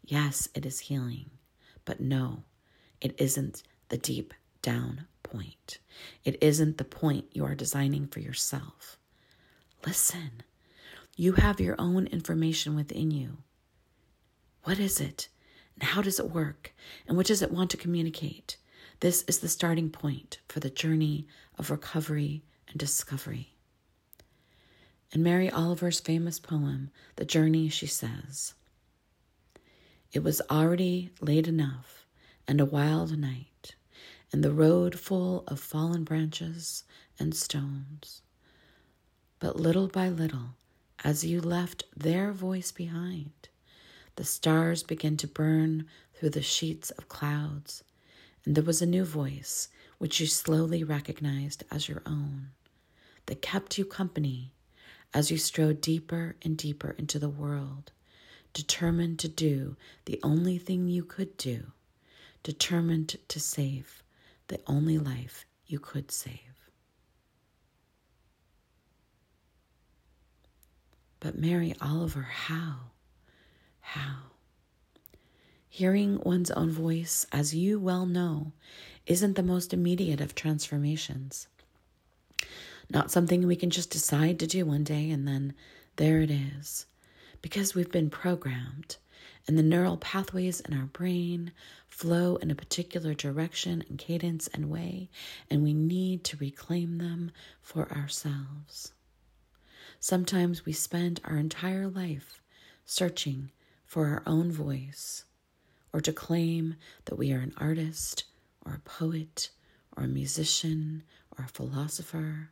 Yes, 0.05 0.47
it 0.55 0.65
is 0.65 0.79
healing. 0.79 1.29
But 1.83 1.99
no, 1.99 2.43
it 3.01 3.15
isn't 3.17 3.63
the 3.89 3.97
deep 3.97 4.33
down 4.61 5.07
point. 5.23 5.79
It 6.23 6.37
isn't 6.41 6.77
the 6.77 6.85
point 6.85 7.25
you 7.33 7.43
are 7.43 7.55
designing 7.55 8.07
for 8.07 8.21
yourself. 8.21 8.97
Listen, 9.85 10.43
you 11.17 11.33
have 11.33 11.59
your 11.59 11.75
own 11.77 12.07
information 12.07 12.75
within 12.75 13.11
you. 13.11 13.39
What 14.63 14.79
is 14.79 15.01
it? 15.01 15.27
And 15.75 15.83
how 15.83 16.01
does 16.01 16.19
it 16.19 16.31
work? 16.31 16.73
And 17.07 17.17
what 17.17 17.27
does 17.27 17.41
it 17.41 17.51
want 17.51 17.69
to 17.71 17.77
communicate? 17.77 18.57
This 18.99 19.23
is 19.27 19.39
the 19.39 19.47
starting 19.47 19.89
point 19.89 20.39
for 20.47 20.59
the 20.59 20.69
journey 20.69 21.27
of 21.57 21.71
recovery 21.71 22.43
and 22.69 22.77
discovery. 22.77 23.53
In 25.11 25.23
Mary 25.23 25.49
Oliver's 25.49 25.99
famous 25.99 26.39
poem, 26.39 26.91
The 27.15 27.25
Journey, 27.25 27.69
she 27.69 27.87
says, 27.87 28.53
It 30.11 30.23
was 30.23 30.41
already 30.49 31.11
late 31.21 31.47
enough 31.47 32.05
and 32.47 32.59
a 32.59 32.65
wild 32.65 33.17
night, 33.17 33.75
and 34.31 34.43
the 34.43 34.51
road 34.51 34.99
full 34.99 35.43
of 35.47 35.59
fallen 35.59 36.03
branches 36.03 36.83
and 37.19 37.33
stones. 37.33 38.21
But 39.39 39.59
little 39.59 39.87
by 39.87 40.09
little, 40.09 40.55
as 41.03 41.23
you 41.23 41.39
left 41.39 41.83
their 41.95 42.31
voice 42.31 42.71
behind, 42.71 43.31
the 44.15 44.25
stars 44.25 44.83
began 44.83 45.15
to 45.17 45.27
burn 45.27 45.85
through 46.15 46.31
the 46.31 46.41
sheets 46.41 46.89
of 46.91 47.07
clouds, 47.07 47.83
and 48.43 48.55
there 48.55 48.63
was 48.63 48.81
a 48.81 48.85
new 48.85 49.05
voice 49.05 49.69
which 49.97 50.19
you 50.19 50.27
slowly 50.27 50.83
recognized 50.83 51.63
as 51.71 51.87
your 51.87 52.01
own 52.05 52.49
that 53.25 53.41
kept 53.41 53.77
you 53.77 53.85
company 53.85 54.51
as 55.13 55.31
you 55.31 55.37
strode 55.37 55.81
deeper 55.81 56.35
and 56.41 56.57
deeper 56.57 56.95
into 56.97 57.17
the 57.19 57.29
world, 57.29 57.91
determined 58.53 59.19
to 59.19 59.27
do 59.27 59.75
the 60.05 60.19
only 60.23 60.57
thing 60.57 60.87
you 60.87 61.03
could 61.03 61.35
do, 61.37 61.71
determined 62.43 63.15
to 63.27 63.39
save 63.39 64.03
the 64.47 64.59
only 64.67 64.97
life 64.97 65.45
you 65.65 65.79
could 65.79 66.11
save. 66.11 66.69
But 71.19 71.37
Mary 71.37 71.75
Oliver, 71.81 72.21
how? 72.21 72.91
How? 73.79 74.17
Hearing 75.67 76.19
one's 76.23 76.51
own 76.51 76.71
voice, 76.71 77.25
as 77.31 77.55
you 77.55 77.79
well 77.79 78.05
know, 78.05 78.53
isn't 79.07 79.35
the 79.35 79.43
most 79.43 79.73
immediate 79.73 80.21
of 80.21 80.35
transformations. 80.35 81.47
Not 82.89 83.11
something 83.11 83.45
we 83.45 83.55
can 83.55 83.69
just 83.69 83.89
decide 83.89 84.39
to 84.39 84.47
do 84.47 84.65
one 84.65 84.83
day 84.83 85.09
and 85.09 85.27
then 85.27 85.53
there 85.95 86.19
it 86.19 86.29
is. 86.29 86.85
Because 87.41 87.73
we've 87.73 87.91
been 87.91 88.09
programmed 88.09 88.97
and 89.47 89.57
the 89.57 89.63
neural 89.63 89.97
pathways 89.97 90.59
in 90.59 90.77
our 90.77 90.85
brain 90.85 91.51
flow 91.87 92.35
in 92.37 92.51
a 92.51 92.55
particular 92.55 93.13
direction 93.13 93.83
and 93.87 93.97
cadence 93.97 94.47
and 94.53 94.69
way, 94.69 95.09
and 95.49 95.63
we 95.63 95.73
need 95.73 96.23
to 96.25 96.37
reclaim 96.37 96.97
them 96.97 97.31
for 97.61 97.91
ourselves. 97.91 98.91
Sometimes 99.99 100.65
we 100.65 100.73
spend 100.73 101.21
our 101.23 101.37
entire 101.37 101.87
life 101.87 102.41
searching 102.85 103.51
for 103.85 104.07
our 104.07 104.23
own 104.25 104.51
voice 104.51 105.23
or 105.93 106.01
to 106.01 106.13
claim 106.13 106.75
that 107.05 107.15
we 107.15 107.31
are 107.31 107.39
an 107.39 107.53
artist 107.57 108.25
or 108.67 108.75
a 108.75 108.89
poet 108.89 109.49
or 109.95 110.03
a 110.03 110.07
musician 110.07 111.03
or 111.37 111.45
a 111.45 111.49
philosopher 111.49 112.51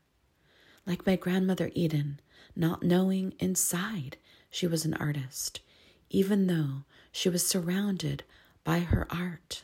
like 0.86 1.06
my 1.06 1.16
grandmother 1.16 1.72
Eden, 1.74 2.20
not 2.56 2.84
knowing 2.84 3.34
inside 3.40 4.18
she 4.50 4.68
was 4.68 4.86
an 4.86 4.94
artist, 4.96 5.62
even 6.10 6.48
though 6.48 6.84
she 7.12 7.30
was 7.30 7.46
surrounded 7.46 8.24
by 8.64 8.80
her 8.80 9.08
art. 9.10 9.64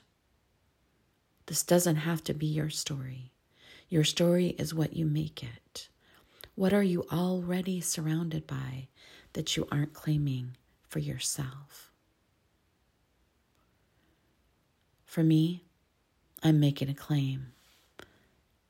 This 1.45 1.63
doesn't 1.63 1.97
have 1.97 2.23
to 2.25 2.33
be 2.33 2.47
your 2.47 2.69
story. 2.69 3.31
Your 3.89 4.03
story 4.03 4.47
is 4.57 4.73
what 4.73 4.95
you 4.95 5.05
make 5.05 5.43
it. 5.43 5.89
What 6.55 6.73
are 6.73 6.83
you 6.83 7.05
already 7.11 7.81
surrounded 7.81 8.47
by 8.47 8.87
that 9.33 9.55
you 9.55 9.67
aren't 9.71 9.93
claiming 9.93 10.55
for 10.87 10.99
yourself? 10.99 11.91
For 15.05 15.23
me, 15.23 15.63
I'm 16.43 16.59
making 16.59 16.89
a 16.89 16.95
claim. 16.95 17.53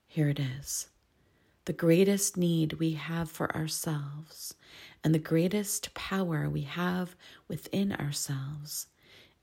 Here 0.06 0.28
it 0.28 0.38
is 0.38 0.88
the 1.64 1.72
greatest 1.72 2.36
need 2.36 2.74
we 2.74 2.94
have 2.94 3.30
for 3.30 3.54
ourselves 3.54 4.54
and 5.04 5.14
the 5.14 5.18
greatest 5.18 5.94
power 5.94 6.50
we 6.50 6.62
have 6.62 7.14
within 7.46 7.92
ourselves 7.92 8.88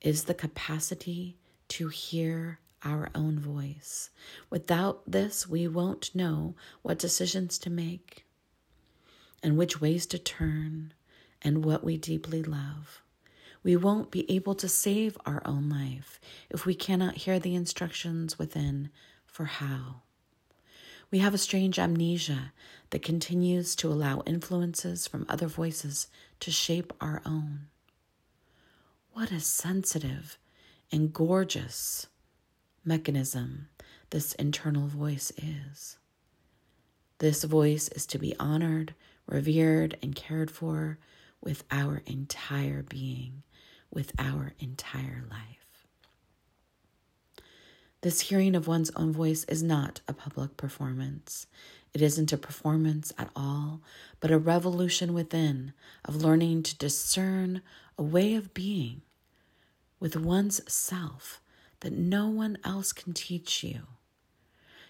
is 0.02 0.26
the 0.26 0.34
capacity 0.34 1.38
to 1.70 1.88
hear 1.88 2.60
our 2.84 3.10
own 3.16 3.40
voice. 3.40 4.10
Without 4.50 5.10
this, 5.10 5.48
we 5.48 5.68
won't 5.68 6.14
know 6.14 6.56
what 6.82 7.00
decisions 7.00 7.58
to 7.58 7.70
make 7.70 8.26
and 9.42 9.58
which 9.58 9.80
ways 9.80 10.06
to 10.06 10.20
turn 10.20 10.94
and 11.42 11.64
what 11.64 11.84
we 11.84 11.98
deeply 11.98 12.44
love. 12.44 13.02
We 13.64 13.76
won't 13.76 14.12
be 14.12 14.30
able 14.32 14.56
to 14.56 14.70
save 14.70 15.18
our 15.26 15.42
own 15.46 15.70
life 15.70 16.20
if 16.50 16.66
we 16.66 16.76
cannot 16.76 17.18
hear 17.18 17.40
the 17.40 17.56
instructions 17.56 18.40
within 18.40 18.90
for 19.26 19.46
how. 19.46 20.02
We 21.12 21.20
have 21.20 21.34
a 21.34 21.40
strange 21.40 21.80
amnesia 21.80 22.54
that 22.92 23.02
continues 23.02 23.76
to 23.78 23.92
allow 23.92 24.22
influences 24.26 25.08
from 25.08 25.26
other 25.28 25.48
voices 25.48 26.08
to 26.40 26.52
shape 26.52 26.94
our 27.02 27.22
own. 27.26 27.68
What 29.14 29.32
a 29.32 29.40
sensitive 29.40 30.38
and 30.92 31.12
gorgeous 31.12 32.08
mechanism 32.86 33.70
this 34.12 34.34
internal 34.36 34.88
voice 34.88 35.32
is. 35.38 35.98
This 37.20 37.44
voice 37.44 37.90
is 37.90 38.06
to 38.08 38.18
be 38.18 38.36
honored, 38.40 38.94
revered, 39.28 39.98
and 40.02 40.16
cared 40.16 40.50
for 40.50 40.98
with 41.42 41.64
our 41.70 42.02
entire 42.06 42.84
being, 42.84 43.44
with 43.92 44.12
our 44.20 44.54
entire 44.60 45.24
life. 45.30 45.88
This 48.02 48.22
hearing 48.22 48.56
of 48.56 48.68
one's 48.68 48.92
own 48.96 49.12
voice 49.12 49.44
is 49.46 49.62
not 49.62 50.00
a 50.08 50.14
public 50.14 50.56
performance. 50.56 51.48
It 51.94 52.02
isn't 52.02 52.32
a 52.32 52.38
performance 52.38 53.12
at 53.18 53.30
all, 53.36 53.82
but 54.20 54.32
a 54.32 54.38
revolution 54.38 55.14
within 55.14 55.74
of 56.06 56.16
learning 56.16 56.64
to 56.64 56.78
discern 56.78 57.62
a 57.98 58.04
way 58.04 58.36
of 58.36 58.54
being 58.54 59.02
with 60.00 60.16
one's 60.16 60.62
self 60.72 61.42
that 61.82 61.92
no 61.92 62.28
one 62.28 62.58
else 62.64 62.94
can 62.94 63.14
teach 63.14 63.64
you. 63.64 63.82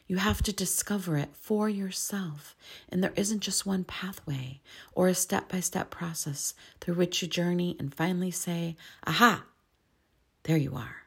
You 0.10 0.18
have 0.18 0.42
to 0.42 0.52
discover 0.52 1.18
it 1.18 1.30
for 1.36 1.70
yourself, 1.70 2.56
and 2.90 3.04
there 3.04 3.14
isn't 3.16 3.42
just 3.42 3.68
one 3.68 3.84
pathway 3.84 4.60
or 4.94 5.08
a 5.08 5.14
step 5.14 5.50
by 5.50 5.60
step 5.60 5.92
process 5.92 6.56
through 6.82 6.96
which 6.96 7.22
you 7.22 7.28
journey 7.28 7.76
and 7.78 7.94
finally 7.94 8.32
say, 8.32 8.76
Aha, 9.06 9.44
there 10.44 10.58
you 10.58 10.74
are. 10.74 11.04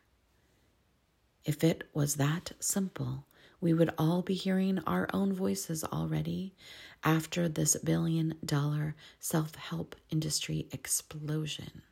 If 1.45 1.65
it 1.65 1.83
was 1.93 2.15
that 2.15 2.53
simple, 2.61 3.27
we 3.61 3.75
would 3.75 3.91
all 3.99 4.23
be 4.23 4.35
hearing 4.35 4.79
our 4.87 5.09
own 5.13 5.33
voices 5.33 5.83
already 5.83 6.55
after 7.03 7.49
this 7.49 7.75
billion 7.83 8.37
dollar 8.45 8.95
self 9.19 9.57
help 9.57 9.97
industry 10.11 10.69
explosion. 10.71 11.83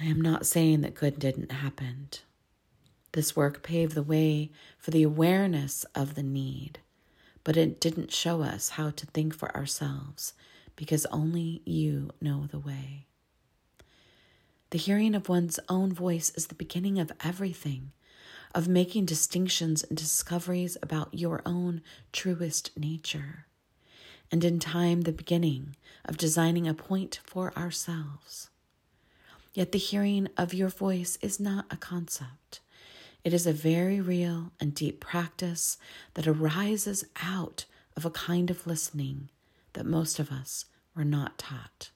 I 0.00 0.06
am 0.06 0.20
not 0.20 0.44
saying 0.44 0.80
that 0.80 0.94
good 0.96 1.20
didn't 1.20 1.52
happen. 1.52 2.08
This 3.16 3.34
work 3.34 3.62
paved 3.62 3.94
the 3.94 4.02
way 4.02 4.50
for 4.76 4.90
the 4.90 5.02
awareness 5.02 5.86
of 5.94 6.16
the 6.16 6.22
need, 6.22 6.80
but 7.44 7.56
it 7.56 7.80
didn't 7.80 8.12
show 8.12 8.42
us 8.42 8.68
how 8.68 8.90
to 8.90 9.06
think 9.06 9.34
for 9.34 9.56
ourselves 9.56 10.34
because 10.76 11.06
only 11.06 11.62
you 11.64 12.10
know 12.20 12.46
the 12.46 12.58
way. 12.58 13.06
The 14.68 14.76
hearing 14.76 15.14
of 15.14 15.30
one's 15.30 15.58
own 15.70 15.94
voice 15.94 16.30
is 16.34 16.48
the 16.48 16.54
beginning 16.54 16.98
of 16.98 17.10
everything, 17.24 17.92
of 18.54 18.68
making 18.68 19.06
distinctions 19.06 19.82
and 19.82 19.96
discoveries 19.96 20.76
about 20.82 21.14
your 21.14 21.40
own 21.46 21.80
truest 22.12 22.78
nature, 22.78 23.46
and 24.30 24.44
in 24.44 24.58
time, 24.58 25.00
the 25.00 25.10
beginning 25.10 25.74
of 26.04 26.18
designing 26.18 26.68
a 26.68 26.74
point 26.74 27.20
for 27.24 27.56
ourselves. 27.56 28.50
Yet 29.54 29.72
the 29.72 29.78
hearing 29.78 30.28
of 30.36 30.52
your 30.52 30.68
voice 30.68 31.16
is 31.22 31.40
not 31.40 31.64
a 31.70 31.78
concept. 31.78 32.60
It 33.26 33.34
is 33.34 33.44
a 33.44 33.52
very 33.52 34.00
real 34.00 34.52
and 34.60 34.72
deep 34.72 35.00
practice 35.00 35.78
that 36.14 36.28
arises 36.28 37.04
out 37.20 37.64
of 37.96 38.04
a 38.04 38.10
kind 38.10 38.52
of 38.52 38.68
listening 38.68 39.30
that 39.72 39.84
most 39.84 40.20
of 40.20 40.30
us 40.30 40.66
were 40.94 41.04
not 41.04 41.36
taught. 41.36 41.90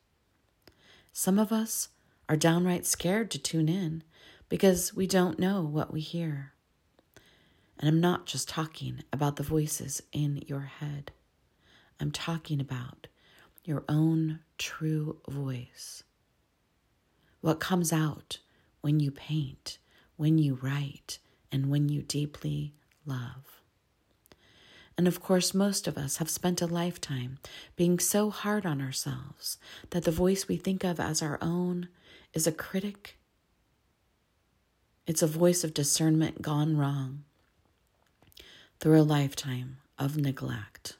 Some 1.13 1.39
of 1.39 1.53
us 1.53 1.91
are 2.29 2.37
downright 2.37 2.85
scared 2.85 3.31
to 3.31 3.39
tune 3.39 3.69
in 3.69 4.03
because 4.49 4.93
we 4.93 5.07
don't 5.07 5.39
know 5.39 5.63
what 5.63 5.93
we 5.93 6.01
hear. 6.01 6.53
And 7.79 7.89
I'm 7.89 8.01
not 8.01 8.27
just 8.27 8.49
talking 8.49 9.05
about 9.13 9.37
the 9.37 9.45
voices 9.45 10.03
in 10.11 10.43
your 10.49 10.63
head, 10.81 11.13
I'm 12.01 12.11
talking 12.11 12.61
about 12.61 13.07
your 13.63 13.85
own 13.89 14.41
true 14.59 15.19
voice. 15.29 16.03
What 17.41 17.61
comes 17.61 17.93
out 17.93 18.41
when 18.81 18.99
you 18.99 19.13
paint, 19.13 19.79
when 20.21 20.37
you 20.37 20.59
write, 20.61 21.19
and 21.51 21.71
when 21.71 21.89
you 21.89 22.03
deeply 22.03 22.75
love. 23.07 23.63
And 24.99 25.09
of 25.09 25.23
course, 25.23 25.55
most 25.55 25.89
of 25.89 25.97
us 25.97 26.19
have 26.19 26.29
spent 26.29 26.61
a 26.61 26.67
lifetime 26.67 27.39
being 27.75 27.99
so 27.99 28.29
hard 28.29 28.67
on 28.67 28.83
ourselves 28.83 29.57
that 29.89 30.05
the 30.05 30.11
voice 30.11 30.47
we 30.47 30.59
think 30.59 30.85
of 30.85 31.01
as 31.01 31.23
our 31.23 31.39
own 31.41 31.89
is 32.35 32.47
a 32.47 32.53
critic. 32.53 33.17
It's 35.07 35.23
a 35.23 35.27
voice 35.27 35.65
of 35.65 35.73
discernment 35.73 36.43
gone 36.43 36.77
wrong 36.77 37.25
through 38.79 39.01
a 39.01 39.03
lifetime 39.03 39.79
of 39.99 40.19
neglect 40.19 40.99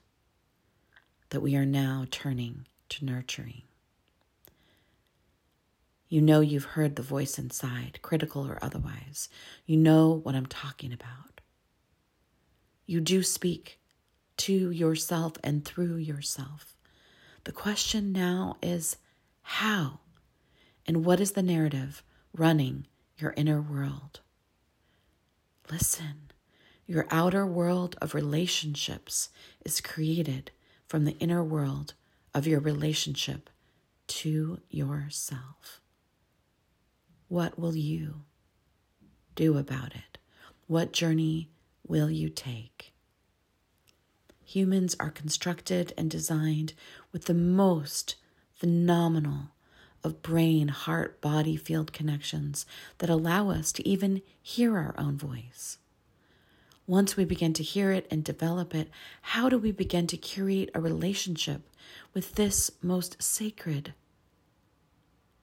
that 1.29 1.43
we 1.43 1.57
are 1.57 1.67
now 1.67 2.07
turning 2.11 2.65
to 2.89 3.05
nurturing. 3.05 3.65
You 6.11 6.21
know 6.21 6.41
you've 6.41 6.65
heard 6.65 6.97
the 6.97 7.03
voice 7.03 7.39
inside, 7.39 8.01
critical 8.03 8.45
or 8.45 8.59
otherwise. 8.61 9.29
You 9.65 9.77
know 9.77 10.11
what 10.11 10.35
I'm 10.35 10.47
talking 10.47 10.93
about. 10.93 11.41
You 12.85 13.01
do 13.01 13.23
speak 13.23 13.79
to 14.39 14.73
yourself 14.73 15.35
and 15.45 15.65
through 15.65 15.97
yourself. 15.99 16.77
The 17.45 17.53
question 17.53 18.11
now 18.11 18.57
is 18.61 18.97
how 19.43 20.01
and 20.85 21.05
what 21.05 21.21
is 21.21 21.33
the 21.33 21.45
narrative 21.45 22.03
running 22.37 22.89
your 23.17 23.33
inner 23.37 23.63
world? 23.63 24.19
Listen, 25.71 26.33
your 26.87 27.07
outer 27.13 27.47
world 27.47 27.95
of 28.03 28.15
relationships 28.15 29.29
is 29.65 29.81
created 29.81 30.51
from 30.89 31.05
the 31.05 31.17
inner 31.19 31.45
world 31.45 31.95
of 32.35 32.49
your 32.49 32.59
relationship 32.59 33.49
to 34.09 34.59
yourself. 34.71 35.80
What 37.31 37.57
will 37.57 37.77
you 37.77 38.23
do 39.37 39.57
about 39.57 39.95
it? 39.95 40.19
What 40.67 40.93
journey 40.93 41.49
will 41.87 42.11
you 42.11 42.29
take? 42.29 42.93
Humans 44.45 44.97
are 44.99 45.13
constructed 45.13 45.93
and 45.97 46.11
designed 46.11 46.73
with 47.13 47.27
the 47.27 47.35
most 47.35 48.17
phenomenal 48.53 49.53
of 50.03 50.23
brain, 50.23 50.67
heart, 50.67 51.21
body 51.21 51.55
field 51.55 51.93
connections 51.93 52.67
that 52.99 53.09
allow 53.09 53.49
us 53.49 53.71
to 53.75 53.89
even 53.89 54.23
hear 54.43 54.77
our 54.77 54.97
own 54.99 55.17
voice. 55.17 55.79
Once 56.85 57.17
we 57.17 57.25
begin 57.25 57.53
to 57.53 57.63
hear 57.63 57.93
it 57.93 58.09
and 58.11 58.25
develop 58.25 58.75
it, 58.75 58.91
how 59.23 59.49
do 59.49 59.57
we 59.57 59.71
begin 59.71 60.09
to 60.09 60.17
curate 60.17 60.69
a 60.75 60.81
relationship 60.81 61.63
with 62.13 62.35
this 62.35 62.73
most 62.83 63.23
sacred 63.23 63.95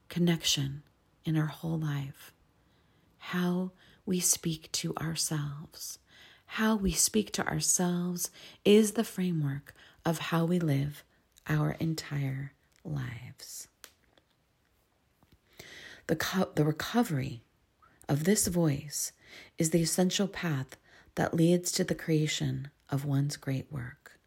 connection 0.09 0.83
in 1.27 1.37
our 1.37 1.47
whole 1.47 1.77
life? 1.77 2.33
How 3.17 3.71
we 4.05 4.19
speak 4.19 4.71
to 4.71 4.95
ourselves. 4.95 5.99
How 6.45 6.75
we 6.75 6.91
speak 6.93 7.31
to 7.33 7.45
ourselves 7.45 8.31
is 8.63 8.93
the 8.93 9.03
framework 9.03 9.73
of 10.05 10.19
how 10.19 10.45
we 10.45 10.59
live 10.59 11.03
our 11.47 11.71
entire 11.79 12.53
lives. 12.85 13.67
The, 16.07 16.15
co- 16.15 16.51
the 16.55 16.63
recovery 16.63 17.43
of 18.07 18.23
this 18.23 18.47
voice 18.47 19.11
is 19.57 19.71
the 19.71 19.81
essential 19.81 20.27
path 20.27 20.77
that 21.15 21.33
leads 21.33 21.71
to 21.73 21.83
the 21.83 21.95
creation 21.95 22.69
of 22.89 23.03
one's 23.03 23.35
great 23.35 23.71
work. 23.71 24.19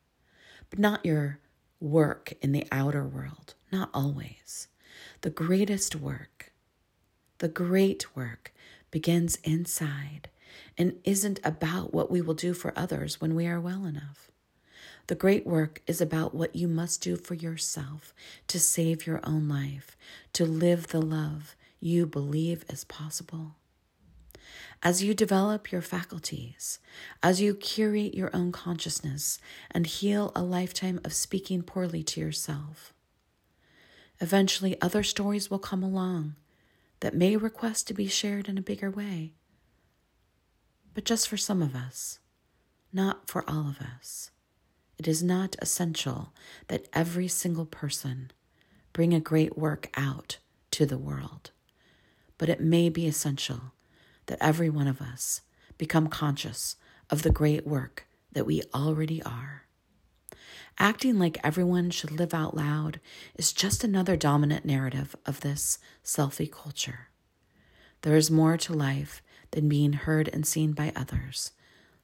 But 0.69 0.79
not 0.79 1.07
your 1.07 1.39
work 1.81 2.35
in 2.43 2.53
the 2.53 2.67
outer 2.71 3.05
world, 3.05 3.55
not 3.73 3.89
always. 3.95 4.69
The 5.23 5.31
greatest 5.31 5.97
work, 5.97 6.40
the 7.41 7.49
great 7.49 8.17
work, 8.17 8.55
begins 8.91 9.37
inside 9.45 10.29
and 10.79 10.95
isn't 11.05 11.41
about 11.45 11.93
what 11.93 12.11
we 12.11 12.21
will 12.21 12.35
do 12.35 12.55
for 12.55 12.73
others 12.77 13.21
when 13.21 13.35
we 13.35 13.47
are 13.47 13.61
well 13.61 13.85
enough. 13.85 14.31
The 15.09 15.15
great 15.15 15.47
work 15.47 15.83
is 15.87 16.01
about 16.01 16.35
what 16.35 16.55
you 16.55 16.69
must 16.69 17.03
do 17.03 17.17
for 17.17 17.35
yourself 17.35 18.15
to 18.47 18.61
save 18.61 19.07
your 19.07 19.21
own 19.25 19.49
life, 19.49 19.97
to 20.35 20.45
live 20.45 20.89
the 20.89 21.03
love 21.03 21.57
you 21.81 22.07
believe 22.07 22.65
is 22.69 22.85
possible 22.85 23.57
as 24.83 25.03
you 25.03 25.13
develop 25.15 25.71
your 25.71 25.83
faculties, 25.83 26.79
as 27.23 27.41
you 27.41 27.55
curate 27.55 28.15
your 28.15 28.31
own 28.33 28.51
consciousness 28.51 29.39
and 29.71 29.87
heal 29.87 30.33
a 30.35 30.43
lifetime 30.43 31.01
of 31.05 31.13
speaking 31.13 31.63
poorly 31.63 32.03
to 32.03 32.21
yourself. 32.21 32.95
Eventually, 34.21 34.81
other 34.81 35.03
stories 35.03 35.51
will 35.51 35.59
come 35.59 35.83
along 35.83 36.35
that 37.01 37.15
may 37.15 37.37
request 37.37 37.89
to 37.89 37.95
be 37.95 38.07
shared 38.07 38.49
in 38.49 38.59
a 38.59 38.63
bigger 38.63 38.91
way. 38.91 39.35
But 40.95 41.05
just 41.05 41.29
for 41.29 41.37
some 41.37 41.63
of 41.63 41.75
us, 41.75 42.19
not 42.93 43.29
for 43.29 43.49
all 43.49 43.69
of 43.69 43.81
us. 43.81 44.31
It 44.99 45.09
is 45.09 45.23
not 45.23 45.57
essential 45.61 46.33
that 46.69 46.89
every 46.93 47.29
single 47.29 47.65
person 47.65 48.33
bring 48.93 49.15
a 49.15 49.21
great 49.21 49.57
work 49.57 49.89
out 49.97 50.39
to 50.73 50.85
the 50.85 50.99
world, 50.99 51.53
but 52.37 52.49
it 52.49 52.61
may 52.61 52.89
be 52.89 53.07
essential 53.07 53.73
that 54.27 54.39
every 54.41 54.69
one 54.69 54.87
of 54.87 55.01
us 55.01 55.43
become 55.79 56.09
conscious 56.09 56.77
of 57.09 57.23
the 57.23 57.31
great 57.31 57.67
work 57.67 58.07
that 58.33 58.47
we 58.47 58.63
already 58.75 59.23
are. 59.23 59.65
Acting 60.79 61.19
like 61.19 61.39
everyone 61.45 61.91
should 61.91 62.11
live 62.11 62.33
out 62.33 62.57
loud 62.57 63.01
is 63.35 63.53
just 63.53 63.85
another 63.85 64.17
dominant 64.17 64.65
narrative 64.65 65.15
of 65.27 65.41
this 65.41 65.79
selfie 66.05 66.51
culture. 66.51 67.09
There 68.03 68.17
is 68.17 68.31
more 68.31 68.57
to 68.59 68.73
life 68.73 69.23
than 69.51 69.69
being 69.69 69.93
heard 69.93 70.29
and 70.33 70.47
seen 70.47 70.73
by 70.73 70.93
others, 70.97 71.53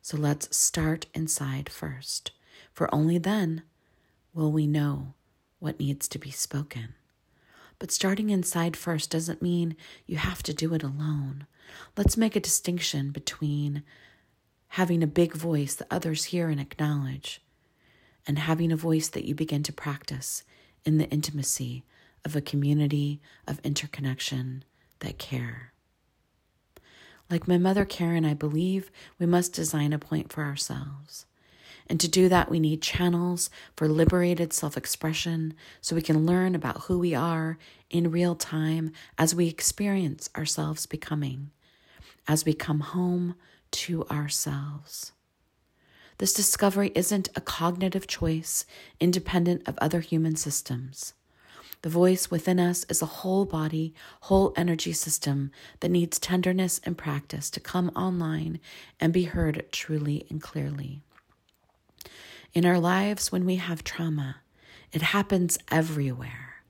so 0.02 0.16
let's 0.16 0.54
start 0.56 1.06
inside 1.14 1.70
first, 1.70 2.32
for 2.72 2.94
only 2.94 3.18
then 3.18 3.62
will 4.34 4.52
we 4.52 4.66
know 4.66 5.14
what 5.58 5.80
needs 5.80 6.06
to 6.08 6.18
be 6.18 6.30
spoken. 6.30 6.94
But 7.78 7.90
starting 7.90 8.30
inside 8.30 8.76
first 8.76 9.10
doesn't 9.10 9.42
mean 9.42 9.76
you 10.06 10.16
have 10.16 10.42
to 10.44 10.54
do 10.54 10.74
it 10.74 10.82
alone. 10.82 11.46
Let's 11.96 12.16
make 12.16 12.36
a 12.36 12.40
distinction 12.40 13.10
between 13.10 13.82
having 14.68 15.02
a 15.02 15.06
big 15.06 15.34
voice 15.34 15.74
that 15.74 15.88
others 15.90 16.24
hear 16.24 16.48
and 16.48 16.60
acknowledge, 16.60 17.42
and 18.26 18.38
having 18.38 18.72
a 18.72 18.76
voice 18.76 19.08
that 19.08 19.24
you 19.24 19.34
begin 19.34 19.62
to 19.64 19.72
practice 19.72 20.42
in 20.84 20.98
the 20.98 21.08
intimacy 21.10 21.84
of 22.24 22.34
a 22.34 22.40
community 22.40 23.20
of 23.46 23.60
interconnection 23.62 24.64
that 25.00 25.18
care. 25.18 25.72
Like 27.30 27.48
my 27.48 27.58
mother 27.58 27.84
Karen, 27.84 28.24
I 28.24 28.34
believe 28.34 28.90
we 29.18 29.26
must 29.26 29.52
design 29.52 29.92
a 29.92 29.98
point 29.98 30.32
for 30.32 30.44
ourselves. 30.44 31.26
And 31.88 32.00
to 32.00 32.08
do 32.08 32.28
that, 32.28 32.50
we 32.50 32.58
need 32.58 32.82
channels 32.82 33.48
for 33.76 33.88
liberated 33.88 34.52
self 34.52 34.76
expression 34.76 35.54
so 35.80 35.94
we 35.94 36.02
can 36.02 36.26
learn 36.26 36.54
about 36.54 36.82
who 36.82 36.98
we 36.98 37.14
are 37.14 37.58
in 37.90 38.10
real 38.10 38.34
time 38.34 38.92
as 39.18 39.34
we 39.34 39.48
experience 39.48 40.28
ourselves 40.36 40.86
becoming, 40.86 41.50
as 42.26 42.44
we 42.44 42.54
come 42.54 42.80
home 42.80 43.36
to 43.70 44.04
ourselves. 44.06 45.12
This 46.18 46.32
discovery 46.32 46.92
isn't 46.94 47.28
a 47.36 47.40
cognitive 47.40 48.06
choice 48.06 48.64
independent 49.00 49.68
of 49.68 49.78
other 49.78 50.00
human 50.00 50.36
systems. 50.36 51.12
The 51.82 51.90
voice 51.90 52.30
within 52.30 52.58
us 52.58 52.84
is 52.88 53.02
a 53.02 53.06
whole 53.06 53.44
body, 53.44 53.94
whole 54.22 54.54
energy 54.56 54.92
system 54.92 55.50
that 55.80 55.90
needs 55.90 56.18
tenderness 56.18 56.80
and 56.84 56.96
practice 56.96 57.50
to 57.50 57.60
come 57.60 57.90
online 57.90 58.60
and 58.98 59.12
be 59.12 59.24
heard 59.24 59.66
truly 59.70 60.26
and 60.30 60.40
clearly. 60.40 61.02
In 62.54 62.64
our 62.64 62.80
lives, 62.80 63.30
when 63.30 63.44
we 63.44 63.56
have 63.56 63.84
trauma, 63.84 64.36
it 64.92 65.02
happens 65.02 65.58
everywhere 65.70 66.62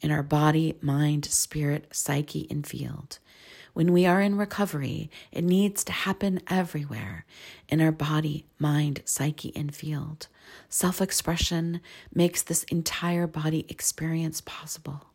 in 0.00 0.10
our 0.10 0.22
body, 0.22 0.76
mind, 0.80 1.26
spirit, 1.26 1.88
psyche, 1.92 2.46
and 2.50 2.66
field. 2.66 3.18
When 3.72 3.92
we 3.92 4.04
are 4.06 4.20
in 4.20 4.36
recovery, 4.36 5.10
it 5.30 5.44
needs 5.44 5.84
to 5.84 5.92
happen 5.92 6.40
everywhere 6.48 7.24
in 7.68 7.80
our 7.80 7.92
body, 7.92 8.46
mind, 8.58 9.02
psyche, 9.04 9.52
and 9.54 9.74
field. 9.74 10.26
Self 10.68 11.00
expression 11.00 11.80
makes 12.12 12.42
this 12.42 12.64
entire 12.64 13.26
body 13.26 13.64
experience 13.68 14.40
possible. 14.40 15.06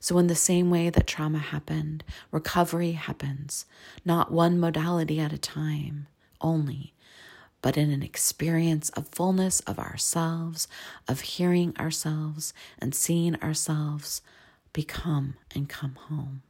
So, 0.00 0.18
in 0.18 0.26
the 0.26 0.34
same 0.34 0.70
way 0.70 0.90
that 0.90 1.06
trauma 1.06 1.38
happened, 1.38 2.04
recovery 2.30 2.92
happens, 2.92 3.64
not 4.04 4.30
one 4.30 4.60
modality 4.60 5.18
at 5.18 5.32
a 5.32 5.38
time 5.38 6.06
only, 6.40 6.92
but 7.62 7.78
in 7.78 7.90
an 7.90 8.02
experience 8.02 8.90
of 8.90 9.08
fullness 9.08 9.60
of 9.60 9.78
ourselves, 9.78 10.68
of 11.08 11.22
hearing 11.22 11.74
ourselves 11.78 12.52
and 12.78 12.94
seeing 12.94 13.36
ourselves 13.42 14.20
become 14.74 15.34
and 15.54 15.68
come 15.68 15.94
home. 15.94 16.42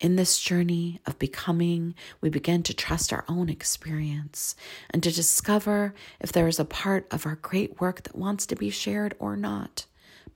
In 0.00 0.14
this 0.14 0.38
journey 0.38 1.00
of 1.06 1.18
becoming, 1.18 1.94
we 2.20 2.30
begin 2.30 2.62
to 2.64 2.74
trust 2.74 3.12
our 3.12 3.24
own 3.28 3.48
experience 3.48 4.54
and 4.90 5.02
to 5.02 5.10
discover 5.10 5.92
if 6.20 6.30
there 6.30 6.46
is 6.46 6.60
a 6.60 6.64
part 6.64 7.08
of 7.10 7.26
our 7.26 7.34
great 7.34 7.80
work 7.80 8.04
that 8.04 8.16
wants 8.16 8.46
to 8.46 8.56
be 8.56 8.70
shared 8.70 9.14
or 9.18 9.36
not. 9.36 9.86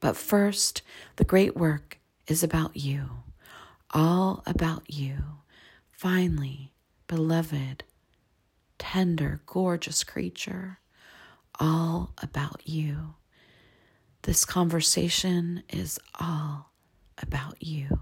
But 0.01 0.17
first, 0.17 0.81
the 1.15 1.23
great 1.23 1.55
work 1.55 1.97
is 2.27 2.43
about 2.43 2.75
you, 2.75 3.09
all 3.91 4.43
about 4.45 4.89
you. 4.89 5.15
Finally, 5.91 6.73
beloved, 7.07 7.85
tender, 8.77 9.41
gorgeous 9.45 10.03
creature, 10.03 10.79
all 11.57 12.11
about 12.21 12.61
you. 12.65 13.13
This 14.23 14.43
conversation 14.43 15.63
is 15.69 15.99
all 16.19 16.71
about 17.17 17.63
you. 17.63 17.99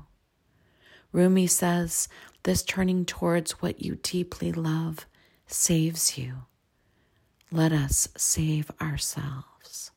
Rumi 1.12 1.47
says 1.47 2.08
this 2.43 2.63
turning 2.63 3.06
towards 3.06 3.62
what 3.62 3.82
you 3.82 3.95
deeply 4.02 4.52
love 4.52 5.06
saves 5.47 6.17
you. 6.17 6.43
let 7.52 7.74
us 7.74 8.08
save 8.15 8.71
ourselves. 8.80 9.91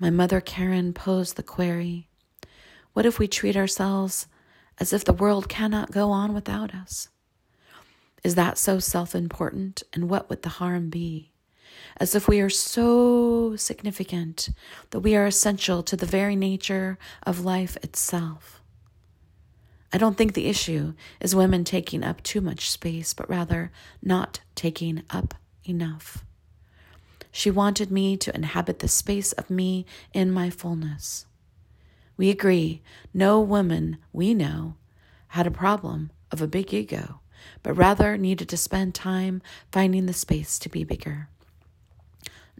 My 0.00 0.10
mother 0.10 0.40
Karen 0.40 0.92
posed 0.92 1.36
the 1.36 1.42
query 1.42 2.08
What 2.92 3.06
if 3.06 3.18
we 3.18 3.28
treat 3.28 3.56
ourselves 3.56 4.26
as 4.78 4.92
if 4.92 5.04
the 5.04 5.12
world 5.12 5.48
cannot 5.48 5.92
go 5.92 6.10
on 6.10 6.34
without 6.34 6.74
us? 6.74 7.08
Is 8.24 8.34
that 8.34 8.58
so 8.58 8.78
self 8.80 9.14
important? 9.14 9.84
And 9.92 10.10
what 10.10 10.28
would 10.28 10.42
the 10.42 10.48
harm 10.60 10.90
be? 10.90 11.30
As 11.98 12.14
if 12.14 12.26
we 12.26 12.40
are 12.40 12.50
so 12.50 13.54
significant 13.56 14.48
that 14.90 15.00
we 15.00 15.14
are 15.14 15.26
essential 15.26 15.82
to 15.84 15.96
the 15.96 16.06
very 16.06 16.34
nature 16.34 16.98
of 17.22 17.44
life 17.44 17.76
itself. 17.82 18.60
I 19.96 19.98
don't 19.98 20.18
think 20.18 20.34
the 20.34 20.48
issue 20.48 20.92
is 21.22 21.34
women 21.34 21.64
taking 21.64 22.04
up 22.04 22.22
too 22.22 22.42
much 22.42 22.70
space, 22.70 23.14
but 23.14 23.30
rather 23.30 23.72
not 24.02 24.40
taking 24.54 25.04
up 25.08 25.32
enough. 25.64 26.22
She 27.32 27.50
wanted 27.50 27.90
me 27.90 28.18
to 28.18 28.34
inhabit 28.34 28.80
the 28.80 28.88
space 28.88 29.32
of 29.32 29.48
me 29.48 29.86
in 30.12 30.30
my 30.30 30.50
fullness. 30.50 31.24
We 32.18 32.28
agree 32.28 32.82
no 33.14 33.40
woman 33.40 33.96
we 34.12 34.34
know 34.34 34.74
had 35.28 35.46
a 35.46 35.50
problem 35.50 36.10
of 36.30 36.42
a 36.42 36.46
big 36.46 36.74
ego 36.74 37.20
but 37.62 37.72
rather 37.72 38.18
needed 38.18 38.50
to 38.50 38.58
spend 38.58 38.94
time 38.94 39.40
finding 39.72 40.04
the 40.04 40.12
space 40.12 40.58
to 40.58 40.68
be 40.68 40.84
bigger, 40.84 41.30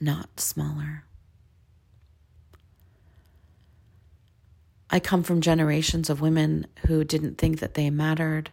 not 0.01 0.41
smaller. 0.41 1.05
I 4.89 5.01
come 5.01 5.25
from 5.25 5.41
generations 5.41 6.09
of 6.09 6.21
women 6.21 6.67
who 6.87 7.03
didn't 7.03 7.39
think 7.39 7.59
that 7.59 7.75
they 7.75 7.91
mattered. 7.91 8.51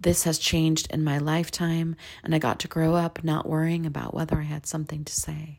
This 0.00 0.24
has 0.24 0.38
changed 0.38 0.90
in 0.90 1.04
my 1.04 1.18
lifetime, 1.18 1.94
and 2.24 2.34
I 2.34 2.38
got 2.38 2.58
to 2.60 2.68
grow 2.68 2.94
up 2.94 3.22
not 3.22 3.48
worrying 3.48 3.84
about 3.84 4.14
whether 4.14 4.38
I 4.38 4.44
had 4.44 4.66
something 4.66 5.04
to 5.04 5.12
say. 5.12 5.58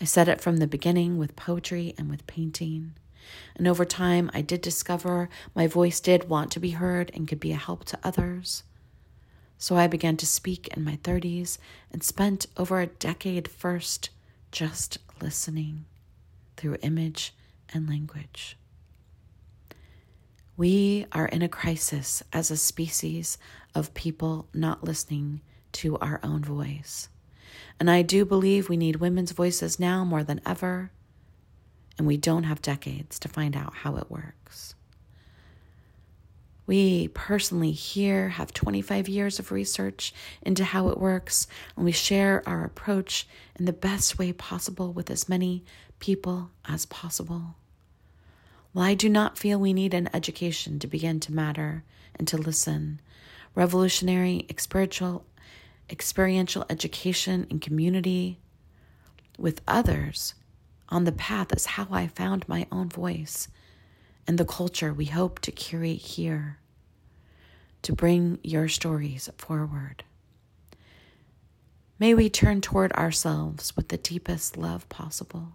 I 0.00 0.04
said 0.04 0.28
it 0.28 0.40
from 0.40 0.56
the 0.56 0.66
beginning 0.66 1.16
with 1.16 1.36
poetry 1.36 1.94
and 1.96 2.10
with 2.10 2.26
painting. 2.26 2.94
And 3.54 3.68
over 3.68 3.84
time, 3.84 4.30
I 4.34 4.42
did 4.42 4.60
discover 4.60 5.28
my 5.54 5.68
voice 5.68 6.00
did 6.00 6.28
want 6.28 6.50
to 6.50 6.60
be 6.60 6.70
heard 6.70 7.12
and 7.14 7.28
could 7.28 7.38
be 7.38 7.52
a 7.52 7.56
help 7.56 7.84
to 7.86 7.98
others. 8.02 8.64
So 9.58 9.76
I 9.76 9.86
began 9.86 10.16
to 10.16 10.26
speak 10.26 10.76
in 10.76 10.82
my 10.82 10.96
30s 11.04 11.58
and 11.92 12.02
spent 12.02 12.46
over 12.56 12.80
a 12.80 12.88
decade 12.88 13.46
first 13.46 14.10
just 14.50 14.98
listening 15.20 15.84
through 16.56 16.78
image 16.82 17.32
and 17.72 17.88
language. 17.88 18.56
We 20.56 21.06
are 21.12 21.26
in 21.26 21.40
a 21.40 21.48
crisis 21.48 22.22
as 22.32 22.50
a 22.50 22.58
species 22.58 23.38
of 23.74 23.94
people 23.94 24.48
not 24.52 24.84
listening 24.84 25.40
to 25.72 25.96
our 25.98 26.20
own 26.22 26.44
voice. 26.44 27.08
And 27.80 27.90
I 27.90 28.02
do 28.02 28.24
believe 28.26 28.68
we 28.68 28.76
need 28.76 28.96
women's 28.96 29.32
voices 29.32 29.80
now 29.80 30.04
more 30.04 30.22
than 30.22 30.42
ever, 30.44 30.90
and 31.96 32.06
we 32.06 32.18
don't 32.18 32.44
have 32.44 32.60
decades 32.60 33.18
to 33.20 33.28
find 33.28 33.56
out 33.56 33.76
how 33.76 33.96
it 33.96 34.10
works. 34.10 34.74
We 36.66 37.08
personally 37.08 37.72
here 37.72 38.30
have 38.30 38.52
25 38.52 39.08
years 39.08 39.38
of 39.38 39.52
research 39.52 40.14
into 40.42 40.64
how 40.64 40.88
it 40.88 40.98
works, 40.98 41.46
and 41.76 41.84
we 41.84 41.92
share 41.92 42.42
our 42.46 42.64
approach 42.64 43.26
in 43.58 43.64
the 43.64 43.72
best 43.72 44.18
way 44.18 44.32
possible 44.32 44.92
with 44.92 45.10
as 45.10 45.28
many 45.28 45.64
people 45.98 46.50
as 46.66 46.86
possible. 46.86 47.56
While 48.72 48.86
I 48.86 48.94
do 48.94 49.08
not 49.08 49.36
feel 49.36 49.58
we 49.58 49.74
need 49.74 49.92
an 49.92 50.08
education 50.14 50.78
to 50.78 50.86
begin 50.86 51.20
to 51.20 51.32
matter 51.32 51.84
and 52.14 52.26
to 52.28 52.38
listen, 52.38 53.00
revolutionary 53.54 54.46
experiential, 54.48 55.26
experiential 55.90 56.64
education 56.70 57.46
in 57.50 57.60
community 57.60 58.38
with 59.38 59.60
others 59.68 60.34
on 60.88 61.04
the 61.04 61.12
path 61.12 61.52
is 61.54 61.66
how 61.66 61.86
I 61.90 62.06
found 62.06 62.48
my 62.48 62.66
own 62.72 62.88
voice 62.88 63.48
and 64.26 64.38
the 64.38 64.44
culture 64.44 64.92
we 64.92 65.06
hope 65.06 65.40
to 65.40 65.50
curate 65.50 65.98
here 65.98 66.58
to 67.82 67.92
bring 67.92 68.38
your 68.42 68.68
stories 68.68 69.28
forward. 69.36 70.04
May 71.98 72.14
we 72.14 72.30
turn 72.30 72.60
toward 72.60 72.92
ourselves 72.92 73.76
with 73.76 73.88
the 73.88 73.96
deepest 73.96 74.56
love 74.56 74.88
possible, 74.88 75.54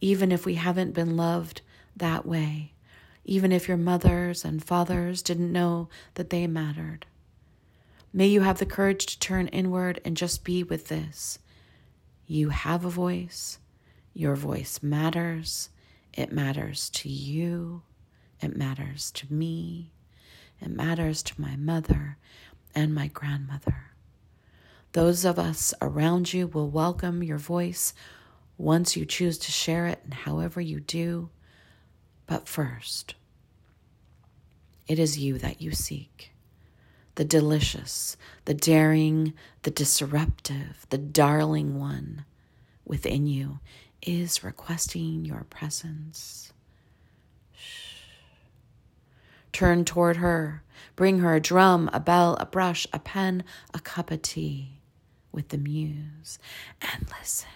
even 0.00 0.32
if 0.32 0.46
we 0.46 0.54
haven't 0.54 0.94
been 0.94 1.16
loved 1.16 1.60
that 1.96 2.26
way, 2.26 2.72
even 3.24 3.52
if 3.52 3.68
your 3.68 3.76
mothers 3.76 4.44
and 4.44 4.64
fathers 4.64 5.22
didn't 5.22 5.52
know 5.52 5.88
that 6.14 6.30
they 6.30 6.46
mattered. 6.46 7.06
May 8.12 8.28
you 8.28 8.42
have 8.42 8.58
the 8.58 8.66
courage 8.66 9.06
to 9.06 9.18
turn 9.18 9.48
inward 9.48 10.00
and 10.04 10.16
just 10.16 10.44
be 10.44 10.62
with 10.62 10.88
this. 10.88 11.38
You 12.26 12.50
have 12.50 12.84
a 12.84 12.90
voice. 12.90 13.58
Your 14.12 14.36
voice 14.36 14.82
matters. 14.82 15.70
It 16.12 16.32
matters 16.32 16.90
to 16.90 17.08
you. 17.08 17.82
It 18.40 18.56
matters 18.56 19.10
to 19.12 19.32
me. 19.32 19.90
It 20.60 20.70
matters 20.70 21.22
to 21.24 21.40
my 21.40 21.56
mother 21.56 22.18
and 22.74 22.94
my 22.94 23.08
grandmother. 23.08 23.90
Those 24.92 25.24
of 25.24 25.38
us 25.38 25.74
around 25.82 26.32
you 26.32 26.46
will 26.46 26.70
welcome 26.70 27.22
your 27.24 27.38
voice 27.38 27.94
once 28.56 28.96
you 28.96 29.04
choose 29.04 29.38
to 29.38 29.50
share 29.50 29.86
it 29.86 30.00
and 30.04 30.14
however 30.14 30.60
you 30.60 30.78
do. 30.78 31.30
But 32.26 32.48
first, 32.48 33.14
it 34.86 34.98
is 34.98 35.18
you 35.18 35.38
that 35.38 35.60
you 35.60 35.72
seek. 35.72 36.32
The 37.16 37.24
delicious, 37.24 38.16
the 38.44 38.54
daring, 38.54 39.34
the 39.62 39.70
disruptive, 39.70 40.86
the 40.90 40.98
darling 40.98 41.78
one 41.78 42.24
within 42.84 43.26
you 43.26 43.60
is 44.02 44.42
requesting 44.42 45.24
your 45.24 45.46
presence. 45.48 46.52
Shh. 47.52 48.02
Turn 49.52 49.84
toward 49.84 50.16
her. 50.16 50.62
Bring 50.96 51.20
her 51.20 51.34
a 51.34 51.40
drum, 51.40 51.88
a 51.92 52.00
bell, 52.00 52.36
a 52.40 52.46
brush, 52.46 52.86
a 52.92 52.98
pen, 52.98 53.44
a 53.72 53.78
cup 53.78 54.10
of 54.10 54.22
tea 54.22 54.80
with 55.32 55.48
the 55.48 55.58
muse, 55.58 56.38
and 56.80 57.06
listen. 57.18 57.48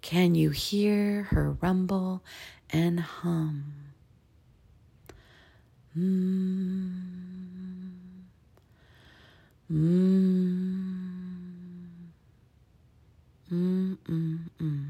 Can 0.00 0.34
you 0.34 0.50
hear 0.50 1.24
her 1.24 1.52
rumble 1.52 2.22
and 2.74 2.98
hum? 2.98 3.72
Mmm. 5.96 6.90
Mmm. 9.72 10.34
Mm-mm-mm. 13.52 14.88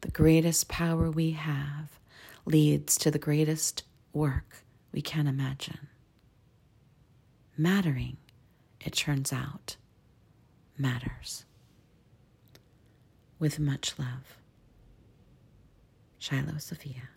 The 0.00 0.10
greatest 0.10 0.68
power 0.68 1.08
we 1.10 1.30
have 1.32 2.00
leads 2.44 2.98
to 2.98 3.12
the 3.12 3.20
greatest 3.20 3.84
work 4.12 4.64
we 4.90 5.00
can 5.00 5.28
imagine. 5.28 5.86
Mattering, 7.56 8.16
it 8.80 8.94
turns 8.94 9.32
out, 9.32 9.76
matters. 10.76 11.44
With 13.38 13.60
much 13.60 13.96
love, 13.96 14.37
Shiloh 16.18 16.58
Sophia, 16.58 17.10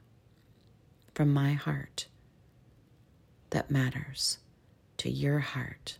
from 1.15 1.33
my 1.33 1.53
heart 1.53 2.07
that 3.49 3.71
matters 3.71 4.37
to 4.97 5.09
your 5.09 5.39
heart 5.39 5.97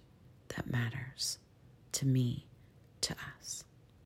that 0.50 0.70
matters 0.70 1.40
to 1.94 2.06
me, 2.06 2.46
to 3.02 3.16
us. 3.40 3.64